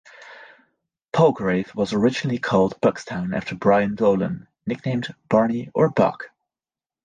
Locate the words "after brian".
3.37-3.93